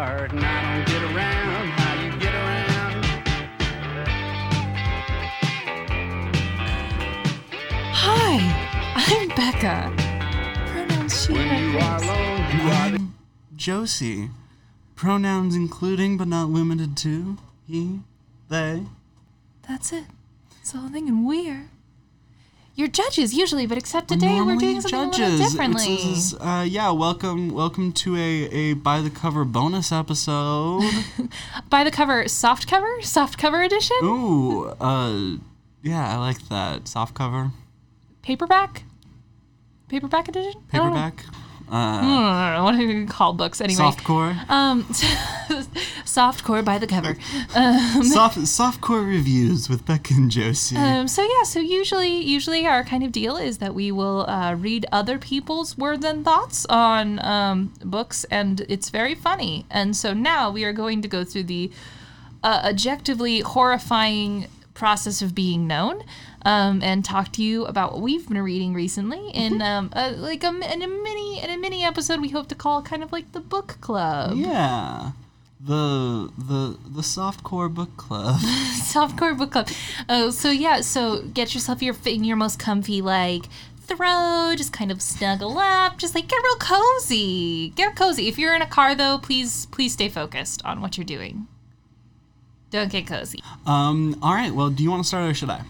[0.00, 3.04] Heart and I don't get around how you get around.
[7.92, 8.32] Hi,
[8.96, 9.92] I'm Becca.
[10.72, 13.14] Pronouns she, When you her, are alone, you are the I'm
[13.54, 14.30] Josie.
[14.96, 18.00] Pronouns including but not limited to he,
[18.48, 18.84] they.
[19.68, 20.04] That's it.
[20.62, 21.68] It's the whole thing, and we're
[22.80, 25.52] your judges usually, but except today we're doing something a little judges.
[25.52, 25.94] differently.
[25.94, 30.82] It's, it's, uh, yeah, welcome, welcome to a, a by the cover bonus episode.
[31.68, 35.36] By the cover, soft cover, soft cover edition, Ooh, uh,
[35.82, 37.52] yeah, I like that soft cover,
[38.22, 38.84] paperback,
[39.88, 41.00] paperback edition, I don't know.
[41.00, 41.24] paperback,
[41.70, 43.80] uh, I don't know what do you call books anyway.
[43.82, 44.84] softcore, Um,
[46.04, 47.16] softcore by the cover.
[47.54, 50.76] Um, soft softcore reviews with Becca and Josie.
[50.76, 54.54] Um, so yeah, so usually, usually our kind of deal is that we will uh,
[54.54, 59.66] read other people's words and thoughts on um, books, and it's very funny.
[59.70, 61.70] And so now we are going to go through the
[62.42, 66.02] uh, objectively horrifying process of being known,
[66.42, 70.42] um, and talk to you about what we've been reading recently in um, a, like
[70.44, 73.32] a, in a mini in a mini episode we hope to call kind of like
[73.32, 74.36] the book club.
[74.36, 75.12] yeah,
[75.60, 78.40] the the the softcore book club.
[78.40, 79.68] softcore book club.
[80.08, 83.44] Oh, so yeah, so get yourself your in your most comfy like
[83.90, 87.70] throw, just kind of snuggle up, just like get real cozy.
[87.70, 88.28] Get cozy.
[88.28, 91.46] If you're in a car though, please please stay focused on what you're doing.
[92.70, 93.42] Don't get cozy.
[93.66, 94.54] um, all right.
[94.54, 95.62] Well, do you want to start or should I?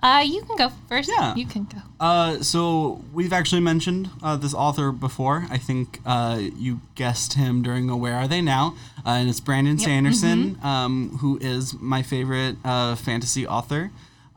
[0.00, 1.08] Uh, you can go first.
[1.10, 1.34] Yeah.
[1.34, 1.78] you can go.
[1.98, 5.46] Uh, so we've actually mentioned uh, this author before.
[5.50, 8.76] I think uh, you guessed him during a Where Are They Now?
[9.04, 13.90] Uh, and it's Brandon Sanderson, um, who is my favorite uh, fantasy author.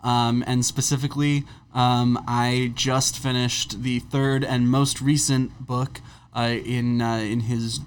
[0.03, 1.43] Um, and specifically,
[1.75, 6.01] um, I just finished the third and most recent book
[6.35, 7.81] uh, in uh, in his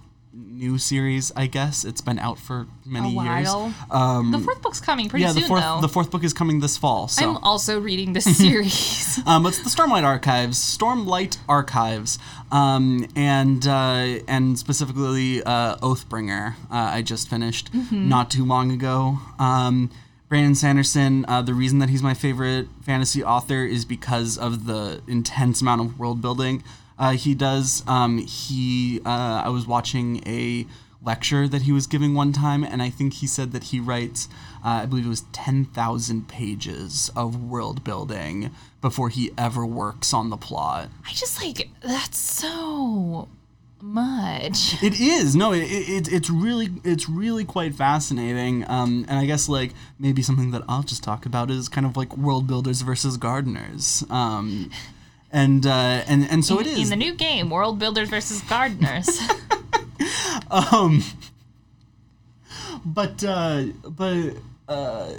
[0.47, 1.33] new series.
[1.37, 3.49] I guess it's been out for many years.
[3.91, 5.81] Um, The fourth book's coming pretty yeah, the soon fourth though.
[5.81, 7.09] the fourth book is coming this fall.
[7.09, 9.21] So I'm also reading this series.
[9.27, 12.19] um, it's the Stormlight Archives, Stormlight Archives,
[12.53, 16.55] um, and uh, and specifically uh, Oathbringer.
[16.71, 19.19] Uh, I just finished not too long ago.
[19.39, 19.91] Um,
[20.29, 21.25] Brandon Sanderson.
[21.29, 25.81] Uh, the reason that he's my favorite fantasy author is because of the intense amount
[25.83, 26.65] of world building
[26.99, 27.83] uh, he does.
[27.87, 29.01] Um, he.
[29.05, 30.67] Uh, I was watching a
[31.05, 34.29] lecture that he was giving one time, and I think he said that he writes,
[34.65, 38.51] uh, I believe it was 10,000 pages of world building
[38.81, 40.89] before he ever works on the plot.
[41.07, 43.29] I just like that's so
[43.81, 44.83] much.
[44.83, 48.65] It is no, it, it it's really it's really quite fascinating.
[48.69, 51.97] Um, and I guess like maybe something that I'll just talk about is kind of
[51.97, 54.05] like world builders versus gardeners.
[54.09, 54.71] Um,
[55.35, 59.21] and uh, and and so it is in the new game, World Builders versus Gardeners.
[60.51, 61.03] um,
[62.85, 64.37] but uh, but
[64.69, 65.13] uh,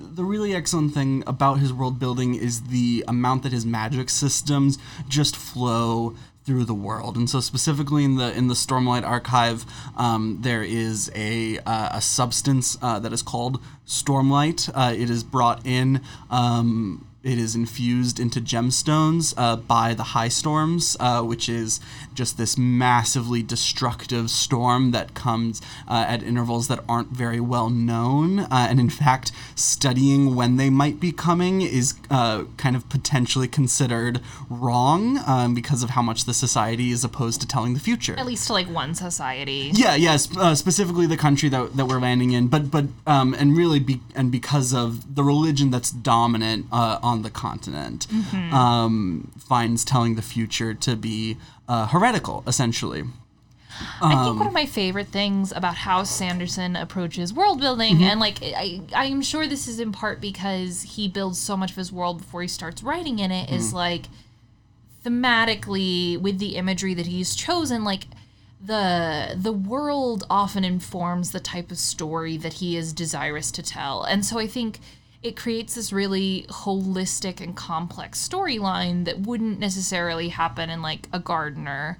[0.00, 4.78] the really excellent thing about his world building is the amount that his magic systems
[5.06, 9.66] just flow through the world, and so specifically in the in the Stormlight Archive,
[9.98, 14.70] um, there is a uh, a substance uh, that is called Stormlight.
[14.74, 16.00] Uh, it is brought in.
[16.30, 21.80] Um, it is infused into gemstones uh, by the high storms, uh, which is
[22.14, 28.40] just this massively destructive storm that comes uh, at intervals that aren't very well known.
[28.40, 33.46] Uh, and in fact, studying when they might be coming is uh, kind of potentially
[33.46, 38.18] considered wrong um, because of how much the society is opposed to telling the future.
[38.18, 39.70] At least to like one society.
[39.74, 43.34] Yeah, yeah, sp- uh, specifically the country that, that we're landing in, but but um,
[43.34, 48.06] and really be and because of the religion that's dominant uh, on the continent,
[48.52, 51.36] um, finds telling the future to be
[51.68, 53.02] uh, heretical, essentially.
[54.02, 58.10] I think Um, one of my favorite things about how Sanderson approaches world building, Mm-hmm.
[58.10, 61.76] and like I, I'm sure this is in part because he builds so much of
[61.76, 63.56] his world before he starts writing in it, Mm.
[63.56, 64.06] is like
[65.04, 68.06] thematically with the imagery that he's chosen, like
[68.64, 74.02] the the world often informs the type of story that he is desirous to tell,
[74.02, 74.80] and so I think
[75.22, 81.18] it creates this really holistic and complex storyline that wouldn't necessarily happen in like a
[81.18, 81.98] gardener.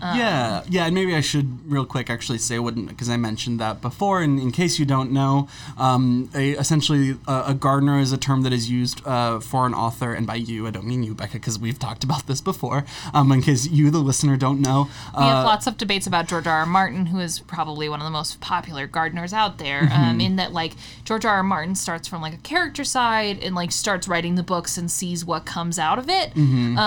[0.00, 3.80] Yeah, yeah, and maybe I should real quick actually say what because I mentioned that
[3.80, 4.22] before.
[4.22, 5.48] And in case you don't know,
[5.78, 9.74] um, a, essentially a, a gardener is a term that is used uh, for an
[9.74, 12.84] author, and by you I don't mean you, Becca, because we've talked about this before.
[13.12, 16.28] Um, in case you, the listener, don't know, We uh, have lots of debates about
[16.28, 16.60] George R.
[16.60, 16.66] R.
[16.66, 19.82] Martin, who is probably one of the most popular gardeners out there.
[19.82, 20.02] Mm-hmm.
[20.02, 21.36] Um, in that, like George R.
[21.36, 21.42] R.
[21.42, 25.24] Martin starts from like a character side and like starts writing the books and sees
[25.24, 26.34] what comes out of it.
[26.34, 26.78] Mm-hmm.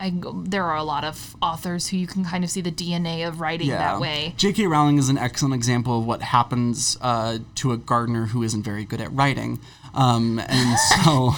[0.00, 3.28] I, there are a lot of authors who you can kind of see the DNA
[3.28, 4.32] of writing that way.
[4.38, 4.66] J.K.
[4.66, 8.86] Rowling is an excellent example of what happens uh, to a gardener who isn't very
[8.86, 9.60] good at writing.
[9.92, 11.32] Um, and so,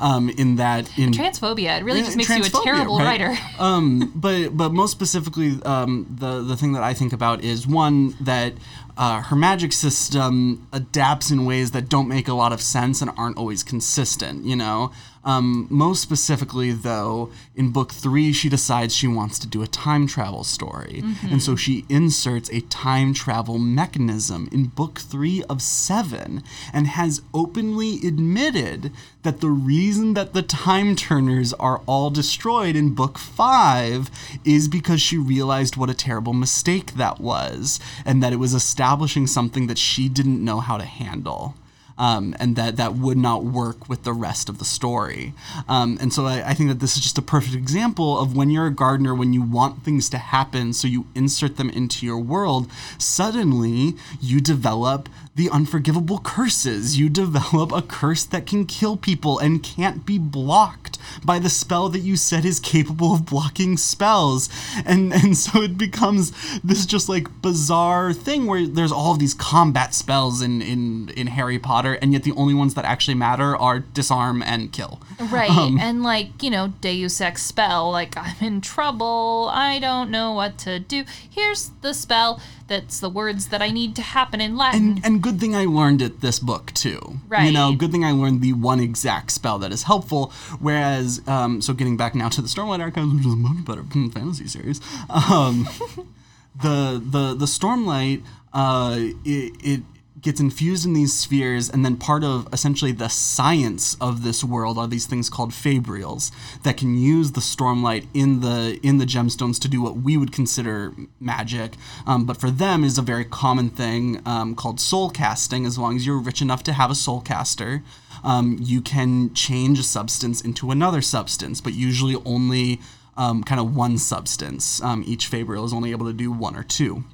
[0.00, 1.78] um, in that, in Transphobia.
[1.78, 3.20] It really just makes you a terrible right?
[3.20, 3.36] writer.
[3.58, 8.14] um, but but most specifically, um, the the thing that I think about is one
[8.20, 8.54] that
[8.96, 13.10] uh, her magic system adapts in ways that don't make a lot of sense and
[13.18, 14.44] aren't always consistent.
[14.44, 14.92] You know,
[15.26, 20.06] um, most specifically though, in book three, she decides she wants to do a time
[20.06, 26.42] travel story, and so she inserts a time travel mechanism in book three of seven,
[26.72, 28.92] and has openly admitted
[29.24, 34.08] that the reason that the time turners are all destroyed in book five
[34.44, 39.26] is because she realized what a terrible mistake that was, and that it was establishing
[39.26, 41.54] something that she didn't know how to handle.
[41.98, 45.32] Um, and that that would not work with the rest of the story.
[45.66, 48.50] Um, and so I, I think that this is just a perfect example of when
[48.50, 52.18] you're a gardener, when you want things to happen, so you insert them into your
[52.18, 56.98] world, suddenly you develop the unforgivable curses.
[56.98, 61.88] You develop a curse that can kill people and can't be blocked by the spell
[61.90, 64.48] that you said is capable of blocking spells.
[64.84, 69.34] And and so it becomes this just like bizarre thing where there's all of these
[69.34, 73.56] combat spells in in in Harry Potter and yet the only ones that actually matter
[73.56, 75.00] are disarm and kill.
[75.18, 75.50] Right.
[75.50, 80.32] Um, and like, you know, Deus Ex spell, like I'm in trouble, I don't know
[80.32, 81.04] what to do.
[81.30, 84.96] Here's the spell that's the words that I need to happen in Latin.
[84.96, 87.18] And, and good thing I learned it this book too.
[87.46, 90.32] You know, good thing I learned the one exact spell that is helpful.
[90.60, 93.82] Whereas, um, so getting back now to the Stormlight Archives, which is a much better
[94.12, 94.80] fantasy series,
[95.10, 95.68] um,
[96.62, 99.82] the the the Stormlight, uh, it, it
[100.26, 104.76] gets infused in these spheres, and then part of essentially the science of this world
[104.76, 106.32] are these things called fabrials
[106.64, 110.32] that can use the Stormlight in the in the gemstones to do what we would
[110.32, 111.76] consider magic,
[112.06, 115.64] um, but for them is a very common thing um, called soul casting.
[115.64, 117.82] As long as you're rich enough to have a soul caster,
[118.24, 122.80] um, you can change a substance into another substance, but usually only
[123.16, 124.82] um, kind of one substance.
[124.82, 127.04] Um, each fabrial is only able to do one or two.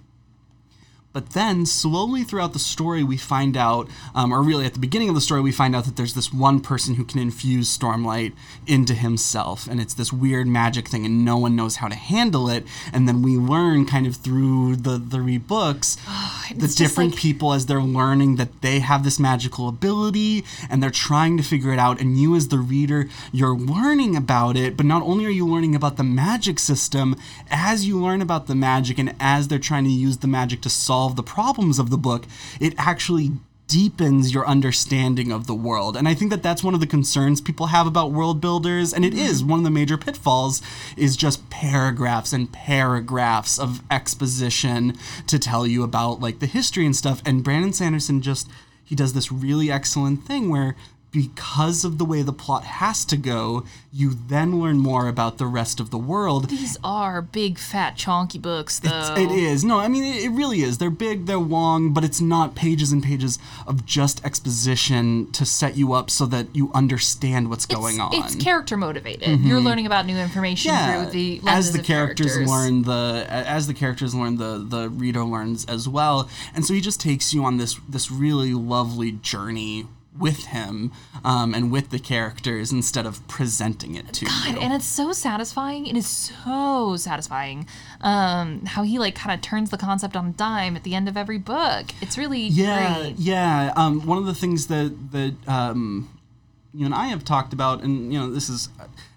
[1.13, 5.09] But then, slowly throughout the story, we find out, um, or really at the beginning
[5.09, 8.33] of the story, we find out that there's this one person who can infuse Stormlight
[8.67, 9.67] into himself.
[9.67, 12.65] And it's this weird magic thing, and no one knows how to handle it.
[12.93, 15.97] And then we learn, kind of through the, the three books,
[16.55, 20.91] the different like- people as they're learning that they have this magical ability and they're
[20.91, 22.01] trying to figure it out.
[22.01, 24.77] And you, as the reader, you're learning about it.
[24.77, 27.17] But not only are you learning about the magic system,
[27.51, 30.71] as you learn about the magic and as they're trying to use the magic to
[30.71, 32.27] solve the problems of the book,
[32.61, 33.33] it actually
[33.73, 35.97] deepens your understanding of the world.
[35.97, 39.03] And I think that that's one of the concerns people have about world builders and
[39.03, 40.61] it is one of the major pitfalls
[40.95, 46.95] is just paragraphs and paragraphs of exposition to tell you about like the history and
[46.95, 48.51] stuff and Brandon Sanderson just
[48.85, 50.77] he does this really excellent thing where
[51.13, 55.47] because of the way the plot has to go, you then learn more about the
[55.47, 56.49] rest of the world.
[56.49, 58.91] These are big, fat, chonky books, though.
[58.91, 59.63] It's, it is.
[59.63, 60.79] No, I mean, it, it really is.
[60.79, 65.77] They're big, they're long, but it's not pages and pages of just exposition to set
[65.77, 68.15] you up so that you understand what's going on.
[68.15, 69.29] It's character motivated.
[69.29, 69.47] Mm-hmm.
[69.47, 72.49] You're learning about new information through the as the characters, characters.
[72.49, 76.81] learn the as the characters learn the the reader learns as well and so he
[76.81, 79.87] just takes you on this this really lovely journey
[80.19, 80.93] with him
[81.25, 85.13] um, and with the characters instead of presenting it to God, you and it's so
[85.13, 85.87] satisfying.
[85.87, 87.67] It is so satisfying.
[88.01, 91.09] Um, how he like kind of turns the concept on a dime at the end
[91.09, 91.87] of every book.
[92.01, 93.15] It's really yeah great.
[93.19, 96.09] yeah um, one of the things that that um,
[96.75, 98.69] you and I have talked about and you know this is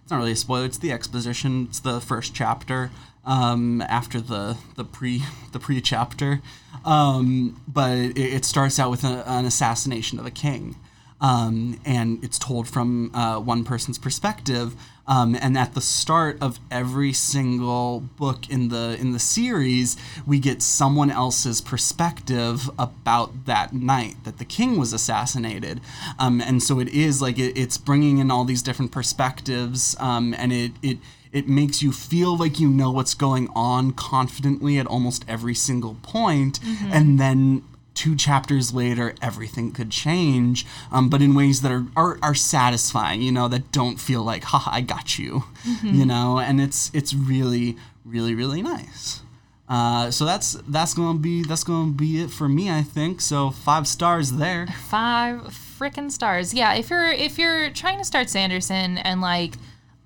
[0.02, 2.92] it's not really a spoiler it's the exposition it's the first chapter
[3.26, 6.42] um, after the the pre the pre chapter
[6.84, 10.76] um, but it, it starts out with a, an assassination of a king
[11.22, 14.76] um, and it's told from uh, one person's perspective.
[15.08, 20.40] Um, and at the start of every single book in the in the series, we
[20.40, 25.80] get someone else's perspective about that night that the king was assassinated.
[26.18, 30.34] Um, and so it is like it, it's bringing in all these different perspectives, um,
[30.40, 30.98] and it it
[31.32, 35.98] it makes you feel like you know what's going on confidently at almost every single
[36.02, 36.60] point,
[36.92, 37.64] and then
[37.96, 43.22] two chapters later everything could change um, but in ways that are, are are satisfying
[43.22, 45.44] you know that don't feel like ha i got you
[45.84, 46.40] you know?
[46.40, 49.22] And it's it's really really really nice.
[49.68, 53.22] Uh, so that's that's gonna be that's gonna be it for me i think.
[53.22, 54.68] So five stars there.
[54.68, 55.42] Five
[55.80, 56.54] freaking stars.
[56.54, 59.56] Yeah, if you're if you're trying to start Sanderson and like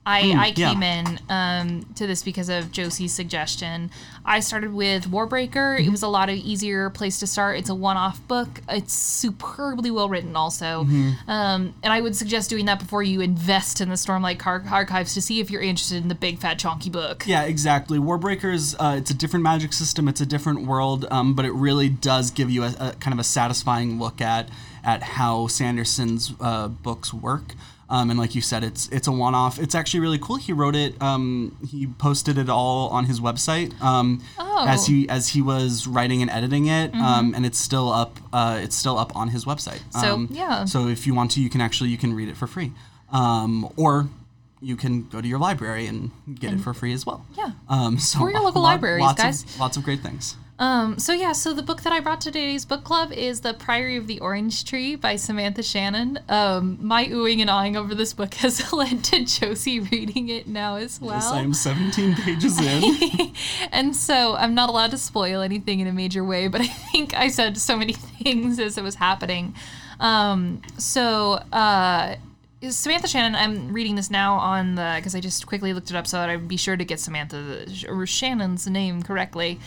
[0.06, 0.72] I, I yeah.
[0.72, 3.92] came in um, to this because of Josie's suggestion.
[4.26, 5.80] I started with Warbreaker.
[5.80, 7.60] It was a lot of easier place to start.
[7.60, 8.48] It's a one-off book.
[8.70, 10.88] It's superbly well written, also,
[11.28, 15.14] um, and I would suggest doing that before you invest in the Stormlight Car- archives
[15.14, 17.26] to see if you're interested in the big fat chonky book.
[17.28, 18.00] Yeah, exactly.
[18.00, 20.08] Warbreakers, uh, it's a different magic system.
[20.08, 23.20] It's a different world, um, but it really does give you a, a kind of
[23.20, 24.50] a satisfying look at
[24.84, 27.54] at how Sanderson's uh, books work.
[27.92, 29.58] Um, and like you said, it's it's a one-off.
[29.58, 30.36] It's actually really cool.
[30.36, 31.02] He wrote it.
[31.02, 34.66] Um, he posted it all on his website um, Oh.
[34.68, 38.20] as he as he was writing and editing it, um, and it's still up.
[38.32, 39.80] Uh, it's still up on his website.
[39.92, 40.66] So, Um, yeah.
[40.66, 42.74] So if you want to, you can actually you can read it for free,
[43.12, 44.08] um, or
[44.62, 47.26] you can go to your library and get it for free as well.
[47.36, 47.52] Yeah.
[47.70, 49.44] Um, so Or your local lot- libraries, lots guys.
[49.46, 50.36] Of, lots of great things.
[50.60, 53.54] Um, so yeah, so the book that I brought to today's book club is The
[53.54, 56.20] Priory of the Orange Tree by Samantha Shannon.
[56.28, 60.76] Um, my oohing and awing over this book has led to Josie reading it now
[60.76, 61.16] as well.
[61.16, 63.34] Yes, I am 17 pages in.
[63.72, 67.16] and so I'm not allowed to spoil anything in a major way, but I think
[67.16, 69.56] I said so many things as it was happening.
[70.02, 72.16] Um, so uh,
[72.68, 76.06] Samantha Shannon, I'm reading this now on the because I just quickly looked it up
[76.06, 79.60] so that I'd be sure to get Samantha or Shannon's name correctly.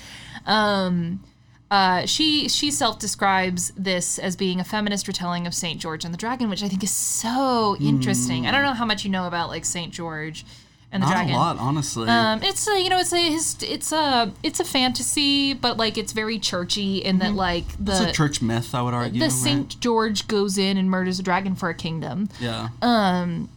[0.46, 1.22] Um,
[1.70, 6.12] uh, she she self describes this as being a feminist retelling of Saint George and
[6.12, 8.46] the Dragon, which I think is so interesting.
[8.46, 10.44] I don't know how much you know about like Saint George
[10.92, 11.32] and the Dragon.
[11.32, 11.34] Not Dragon.
[11.34, 12.08] a lot, honestly.
[12.08, 16.12] Um, it's a, you know, it's a it's a it's a fantasy, but like it's
[16.12, 19.18] very churchy in that like the it's a church myth, I would argue.
[19.18, 19.32] the right?
[19.32, 22.28] Saint George goes in and murders a dragon for a kingdom.
[22.38, 22.68] Yeah.
[22.82, 23.48] Um,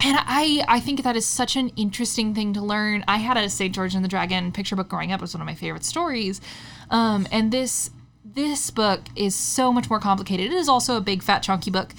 [0.00, 3.04] and I I think that is such an interesting thing to learn.
[3.08, 5.20] I had a Saint George and the Dragon picture book growing up.
[5.20, 6.40] It was one of my favorite stories.
[6.90, 7.90] Um, and this
[8.24, 10.46] this book is so much more complicated.
[10.46, 11.92] It is also a big fat chunky book.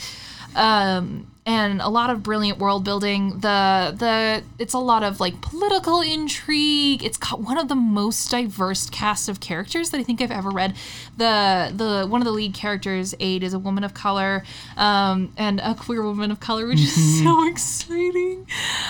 [0.55, 3.39] Um, and a lot of brilliant world building.
[3.39, 7.03] The the it's a lot of like political intrigue.
[7.03, 10.49] It's got one of the most diverse cast of characters that I think I've ever
[10.49, 10.75] read.
[11.15, 14.43] The the one of the lead characters, Aid, is a woman of color,
[14.75, 18.45] um, and a queer woman of color, which is so exciting.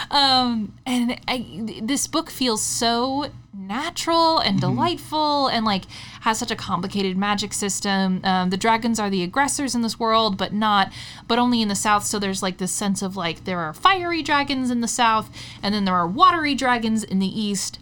[0.10, 5.86] Um, and I, this book feels so natural and delightful and like
[6.22, 8.22] has such a complicated magic system.
[8.24, 10.92] Um, the dragons are the aggressors in this world but not
[11.28, 12.04] but only in the south.
[12.06, 15.30] So there's like this sense of like there are fiery dragons in the south
[15.64, 17.80] and then there are watery dragons in the east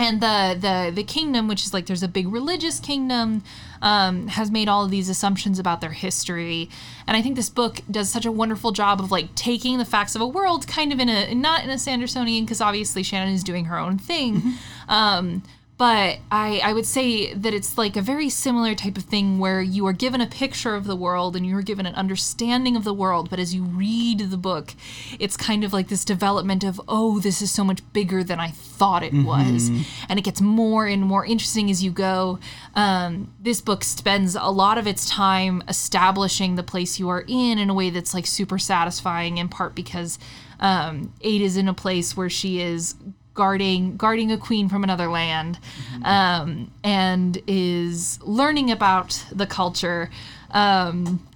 [0.00, 3.42] and the the the kingdom which is like there's a big religious kingdom
[3.82, 6.70] um, has made all of these assumptions about their history.
[7.06, 10.14] And i think this book does such a wonderful job of like taking the facts
[10.14, 13.44] of a world kind of in a not in a sandersonian because obviously shannon is
[13.44, 14.54] doing her own thing.
[14.88, 15.44] Um,
[15.80, 19.62] but I, I would say that it's like a very similar type of thing where
[19.62, 22.84] you are given a picture of the world and you are given an understanding of
[22.84, 24.74] the world, but as you read the book,
[25.18, 28.50] it's kind of like this development of, oh, this is so much bigger than I
[28.50, 29.70] thought it was.
[30.10, 32.38] And it gets more and more interesting as you go.
[32.74, 37.58] Um, this book spends a lot of its time establishing the place you are in
[37.58, 40.18] in a way that's like super satisfying, in part because
[40.60, 42.96] um, Ada is in a place where she is
[43.40, 45.58] guarding guarding a queen from another land
[46.04, 50.10] um, and is learning about the culture
[50.50, 51.26] um,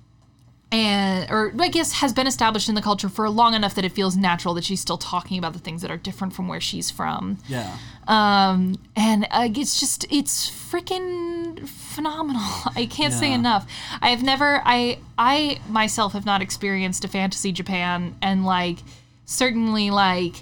[0.72, 3.92] and or I guess has been established in the culture for long enough that it
[3.92, 6.90] feels natural that she's still talking about the things that are different from where she's
[6.90, 7.76] from Yeah.
[8.08, 12.42] um, and uh, it's just it's freaking phenomenal.
[12.76, 13.64] I can't say enough.
[14.02, 18.78] I've never I I myself have not experienced a fantasy Japan and like
[19.24, 20.34] certainly like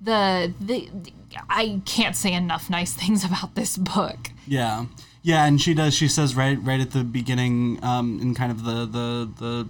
[0.00, 0.88] the the,
[1.48, 4.30] I can't say enough nice things about this book.
[4.46, 4.86] Yeah,
[5.22, 5.94] yeah, and she does.
[5.94, 9.68] She says right, right at the beginning, um, in kind of the the the,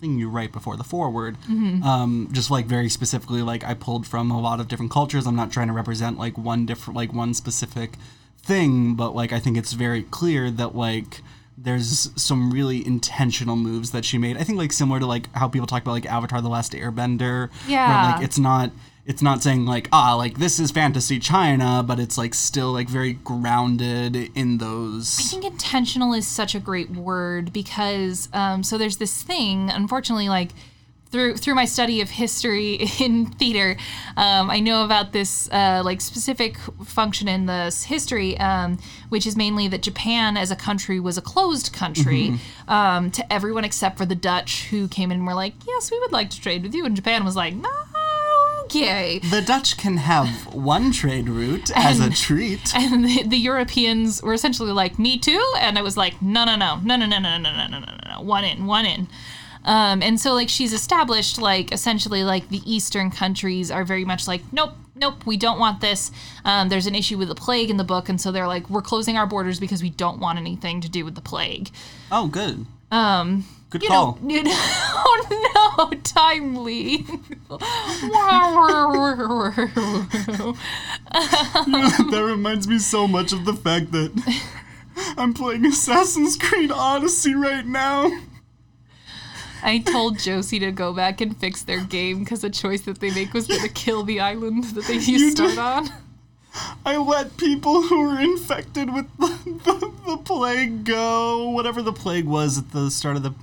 [0.00, 4.30] thing you write before the foreword, um, just like very specifically, like I pulled from
[4.30, 5.26] a lot of different cultures.
[5.26, 7.96] I'm not trying to represent like one different, like one specific
[8.38, 11.20] thing, but like I think it's very clear that like
[11.62, 14.36] there's some really intentional moves that she made.
[14.36, 17.50] I think like similar to like how people talk about like Avatar: The Last Airbender,
[17.68, 17.88] Yeah.
[18.06, 18.70] where like it's not
[19.06, 22.88] it's not saying like ah like this is fantasy China, but it's like still like
[22.88, 25.18] very grounded in those.
[25.18, 30.28] I think intentional is such a great word because um, so there's this thing, unfortunately,
[30.28, 30.50] like
[31.10, 33.76] through through my study of history in theater,
[34.16, 39.36] um, I know about this uh, like specific function in this history, um, which is
[39.36, 42.38] mainly that Japan as a country was a closed country
[42.68, 45.98] um, to everyone except for the Dutch, who came in and were like, "Yes, we
[45.98, 47.68] would like to trade with you," and Japan was like, "No."
[48.64, 49.18] Okay.
[49.18, 52.72] The Dutch can have one trade route as a treat.
[52.76, 56.54] and the, the Europeans were essentially like, "Me too," and I was like, "No, no,
[56.54, 59.08] no, no, no, no, no, no, no, no, no, no, one in, one in."
[59.64, 64.26] Um, and so like she's established like essentially like the Eastern countries are very much
[64.26, 66.10] like, "Nope, nope, we don't want this."
[66.44, 68.80] Um, there's an issue with the plague in the book, and so they're like, "We're
[68.82, 71.70] closing our borders because we don't want anything to do with the plague."
[72.10, 72.64] Oh, good.
[72.90, 74.18] Um, good You call.
[74.22, 77.04] know, you know, oh no, timely.
[81.12, 84.42] that reminds me so much of the fact that
[85.16, 88.10] I'm playing Assassin's Creed Odyssey right now.
[89.62, 93.10] I told Josie to go back and fix their game because the choice that they
[93.10, 95.92] make was going to kill the island that they used You to did- start on.
[96.84, 99.28] I let people who were infected with the,
[99.64, 101.48] the, the plague go.
[101.50, 103.34] Whatever the plague was at the start of the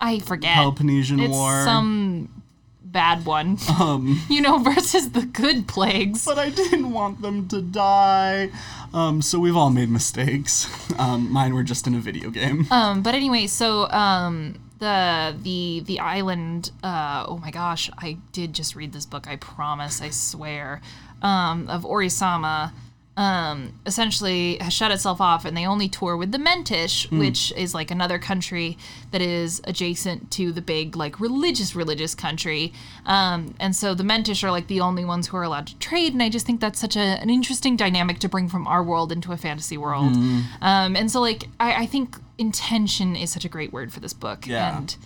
[0.00, 0.54] I forget.
[0.56, 1.62] Peloponnesian it's War.
[1.64, 2.42] some
[2.82, 3.58] bad one.
[3.78, 6.24] Um, you know, versus the good plagues.
[6.24, 8.50] but I didn't want them to die.
[8.92, 10.68] Um, so we've all made mistakes.
[10.98, 12.66] Um, mine were just in a video game.
[12.70, 16.70] Um, but anyway, so um, the the the island.
[16.82, 19.26] Uh, oh my gosh, I did just read this book.
[19.28, 20.00] I promise.
[20.00, 20.80] I swear.
[21.22, 22.72] Um, of Orisima.
[23.18, 27.72] Um, essentially has shut itself off, and they only tour with the Mentish, which is
[27.74, 28.76] like another country
[29.10, 32.74] that is adjacent to the big like religious religious country.
[33.06, 36.12] Um, and so the Mentish are like the only ones who are allowed to trade,
[36.12, 39.10] and I just think that's such a, an interesting dynamic to bring from our world
[39.10, 40.14] into a fantasy world.
[40.60, 44.12] Um, and so like I, I think intention is such a great word for this
[44.12, 44.76] book, Yeah.
[44.78, 44.96] and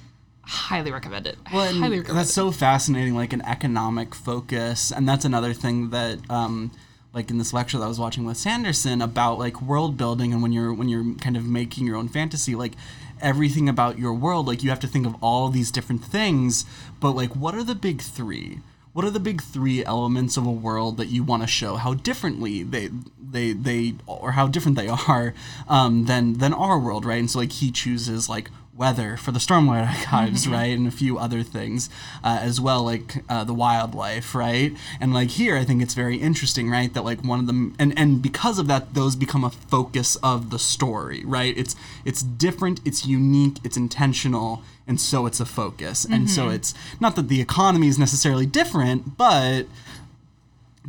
[0.43, 1.39] highly recommend it.
[1.53, 2.35] Well, highly recommend that's it.
[2.35, 6.71] so fascinating, like an economic focus, and that's another thing that, um,
[7.13, 10.43] like in this lecture that I was watching with Sanderson about like world building, and
[10.43, 12.73] when you're when you're kind of making your own fantasy, like
[13.21, 16.65] everything about your world, like you have to think of all these different things,
[17.01, 18.61] but like what are the big three?
[18.93, 21.95] What are the big three elements of a world that you want to show how
[21.95, 25.35] differently they they they or how different they are
[25.69, 27.21] um, than than our world, right?
[27.21, 31.19] And so like he chooses like weather for the Stormlight Archives, right, and a few
[31.19, 31.91] other things
[32.25, 36.17] uh, as well, like uh, the wildlife, right, and like here, I think it's very
[36.17, 39.51] interesting, right, that like one of them, and and because of that, those become a
[39.51, 41.57] focus of the story, right?
[41.57, 46.75] It's it's different, it's unique, it's intentional, and so it's a focus, and so it's
[47.01, 49.67] not that the economy is necessarily different, but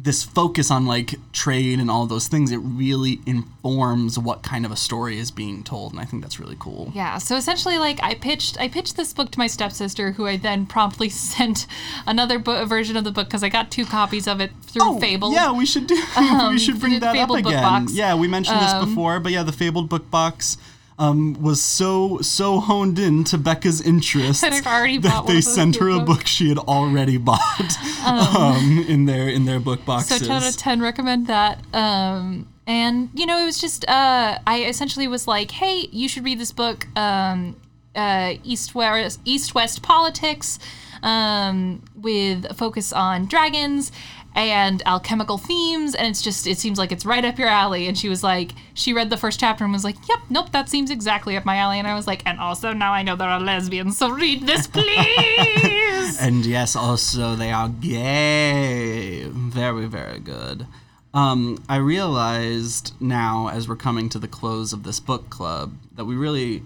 [0.04, 4.72] this focus on like trade and all those things, it really informs what kind of
[4.72, 6.92] a story is being told, and I think that's really cool.
[6.96, 10.38] Yeah, so essentially, like I pitched, I pitched this book to my stepsister, who I
[10.38, 11.68] then promptly sent
[12.08, 15.30] another book, version of the book because I got two copies of it through Fable.
[15.30, 15.96] Oh, Yeah, we should do.
[16.50, 17.88] we should bring the that up again.
[17.92, 20.58] Yeah, we mentioned this Um, before, but yeah, the Fabled book box.
[21.02, 25.78] Um, was so so honed in to Becca's interest That I've already that they sent
[25.78, 26.06] her a books.
[26.06, 30.20] book she had already bought um, in their in their book boxes.
[30.20, 31.60] So 10 out of 10 recommend that.
[31.74, 36.24] Um, and, you know, it was just, uh, I essentially was like, hey, you should
[36.24, 37.60] read this book, um,
[37.96, 40.60] uh, East West, East West Politics,
[41.04, 43.92] um, with a focus on dragons
[44.36, 45.96] and alchemical themes.
[45.96, 47.88] And it's just, it seems like it's right up your alley.
[47.88, 50.70] And she was like, she read the first chapter and was like, yep, nope, that
[50.70, 51.80] seems exactly up my alley.
[51.80, 54.68] And I was like, and also now I know there are lesbians, so read this,
[54.68, 56.20] please.
[56.22, 59.24] And yes, also they are gay.
[59.28, 60.68] Very, very good.
[61.14, 66.06] Um, I realized now, as we're coming to the close of this book club, that
[66.06, 66.64] we really,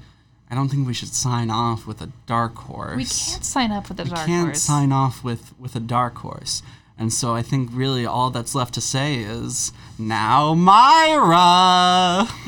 [0.51, 2.97] I don't think we should sign off with a dark horse.
[2.97, 4.27] we can't sign up with the dark horse.
[4.27, 4.61] We can't horse.
[4.61, 6.61] sign off with with a dark horse.
[6.97, 12.25] And so I think really all that's left to say is now Myra.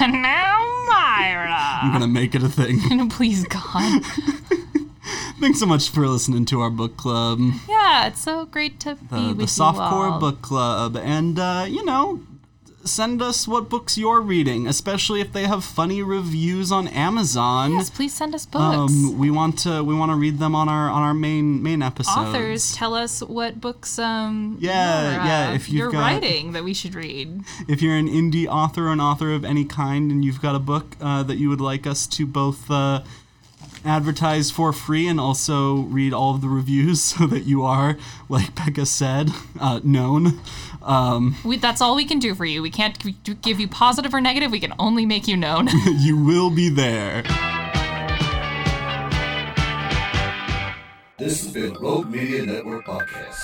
[0.00, 1.80] now, Myra.
[1.82, 3.08] I'm gonna make it a thing.
[3.10, 4.02] Please, God.
[5.40, 7.38] Thanks so much for listening to our book club.
[7.68, 10.20] Yeah, it's so great to be the, with the you softcore all.
[10.20, 12.20] book club and uh, you know
[12.84, 17.88] send us what books you're reading especially if they have funny reviews on amazon Yes,
[17.88, 18.76] please send us books.
[18.92, 21.80] um, we want to we want to read them on our on our main main
[21.82, 26.52] episodes Authors, tell us what books um Yeah, you're, yeah, uh, if you're got- writing
[26.52, 27.40] that we should read.
[27.68, 30.58] if you're an indie author or an author of any kind and you've got a
[30.60, 33.02] book uh, that you would like us to both uh,
[33.84, 37.96] advertise for free and also read all of the reviews so that you are
[38.28, 40.40] like becca said uh, known
[40.84, 42.62] um, We, that's all we can do for you.
[42.62, 42.96] We can't
[43.42, 44.50] give you positive or negative.
[44.50, 45.68] We can only make you known.
[45.98, 47.24] you will be there
[51.16, 53.43] This has been a Rogue Media Network podcast.